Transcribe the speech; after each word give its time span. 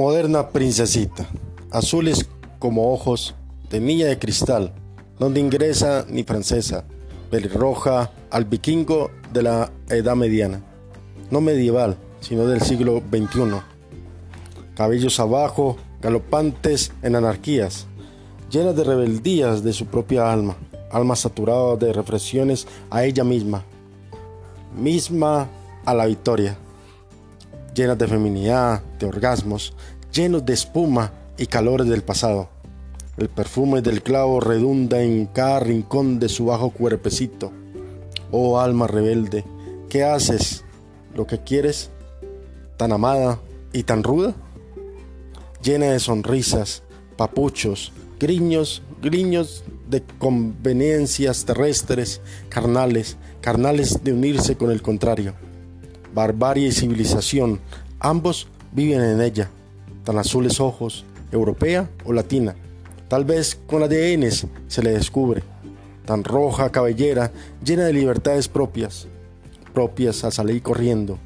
Moderna 0.00 0.48
princesita, 0.48 1.26
azules 1.70 2.26
como 2.58 2.90
ojos 2.90 3.34
de 3.68 3.80
niña 3.80 4.06
de 4.06 4.18
cristal, 4.18 4.72
donde 5.18 5.40
ingresa 5.40 6.06
ni 6.08 6.22
francesa, 6.24 6.86
pelirroja 7.30 8.10
al 8.30 8.46
vikingo 8.46 9.10
de 9.30 9.42
la 9.42 9.70
edad 9.90 10.16
mediana, 10.16 10.62
no 11.30 11.42
medieval, 11.42 11.98
sino 12.20 12.46
del 12.46 12.62
siglo 12.62 13.02
XXI. 13.10 13.60
Cabellos 14.74 15.20
abajo, 15.20 15.76
galopantes 16.00 16.92
en 17.02 17.16
anarquías, 17.16 17.84
llenas 18.50 18.74
de 18.76 18.84
rebeldías 18.84 19.62
de 19.62 19.74
su 19.74 19.84
propia 19.84 20.32
alma, 20.32 20.56
alma 20.90 21.14
saturada 21.14 21.76
de 21.76 21.92
reflexiones 21.92 22.66
a 22.88 23.04
ella 23.04 23.22
misma, 23.22 23.64
misma 24.74 25.46
a 25.84 25.92
la 25.92 26.06
victoria, 26.06 26.56
llenas 27.74 27.98
de 27.98 28.08
feminidad, 28.08 28.82
de 28.98 29.06
orgasmos, 29.06 29.74
llenos 30.12 30.44
de 30.44 30.54
espuma 30.54 31.12
y 31.38 31.46
calores 31.46 31.88
del 31.88 32.02
pasado. 32.02 32.48
El 33.16 33.28
perfume 33.28 33.82
del 33.82 34.02
clavo 34.02 34.40
redunda 34.40 35.02
en 35.02 35.26
cada 35.26 35.60
rincón 35.60 36.18
de 36.18 36.28
su 36.28 36.46
bajo 36.46 36.70
cuerpecito. 36.70 37.52
Oh 38.30 38.60
alma 38.60 38.86
rebelde, 38.86 39.44
¿qué 39.88 40.04
haces? 40.04 40.64
¿Lo 41.14 41.26
que 41.26 41.38
quieres? 41.38 41.90
¿Tan 42.76 42.92
amada 42.92 43.40
y 43.72 43.82
tan 43.82 44.02
ruda? 44.02 44.34
Llena 45.62 45.86
de 45.86 46.00
sonrisas, 46.00 46.82
papuchos, 47.16 47.92
griños, 48.18 48.82
griños 49.02 49.64
de 49.88 50.02
conveniencias 50.18 51.44
terrestres, 51.44 52.20
carnales, 52.48 53.16
carnales 53.40 54.02
de 54.04 54.12
unirse 54.12 54.56
con 54.56 54.70
el 54.70 54.80
contrario. 54.80 55.34
Barbarie 56.14 56.68
y 56.68 56.72
civilización, 56.72 57.60
ambos 57.98 58.48
viven 58.72 59.00
en 59.00 59.20
ella, 59.20 59.50
tan 60.04 60.18
azules 60.18 60.60
ojos, 60.60 61.04
europea 61.32 61.88
o 62.04 62.12
latina. 62.12 62.54
Tal 63.08 63.24
vez 63.24 63.58
con 63.66 63.82
ADN 63.82 64.30
se 64.68 64.82
le 64.82 64.90
descubre, 64.90 65.42
tan 66.04 66.24
roja 66.24 66.70
cabellera, 66.70 67.32
llena 67.64 67.84
de 67.84 67.92
libertades 67.92 68.48
propias, 68.48 69.08
propias 69.74 70.24
a 70.24 70.30
salir 70.30 70.62
corriendo. 70.62 71.18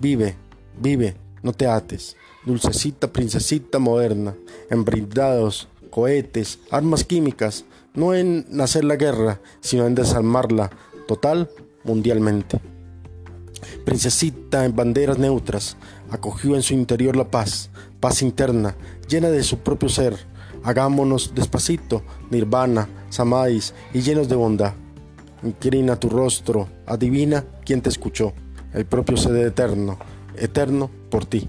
Vive, 0.00 0.36
vive, 0.80 1.16
no 1.42 1.52
te 1.52 1.66
ates, 1.66 2.16
dulcecita 2.44 3.12
princesita 3.12 3.78
moderna, 3.78 4.34
en 4.70 4.84
brindados, 4.84 5.68
cohetes, 5.90 6.58
armas 6.70 7.04
químicas, 7.04 7.64
no 7.94 8.14
en 8.14 8.46
nacer 8.48 8.84
la 8.84 8.96
guerra, 8.96 9.40
sino 9.60 9.86
en 9.86 9.94
desarmarla 9.94 10.70
total 11.06 11.50
mundialmente. 11.84 12.60
Princesita 13.84 14.64
en 14.64 14.74
banderas 14.74 15.18
neutras, 15.18 15.76
acogió 16.10 16.56
en 16.56 16.62
su 16.62 16.74
interior 16.74 17.16
la 17.16 17.30
paz, 17.30 17.70
paz 18.00 18.22
interna, 18.22 18.76
llena 19.08 19.30
de 19.30 19.42
su 19.42 19.58
propio 19.58 19.88
ser. 19.88 20.16
Hagámonos 20.62 21.32
despacito, 21.34 22.02
nirvana, 22.30 22.88
samadhis 23.08 23.74
y 23.94 24.00
llenos 24.00 24.28
de 24.28 24.36
bondad. 24.36 24.74
Inclina 25.42 25.96
tu 25.96 26.08
rostro, 26.08 26.68
adivina 26.86 27.44
quién 27.64 27.80
te 27.80 27.88
escuchó, 27.88 28.32
el 28.74 28.84
propio 28.84 29.16
ser 29.16 29.36
eterno, 29.36 29.98
eterno 30.36 30.90
por 31.10 31.24
ti. 31.24 31.48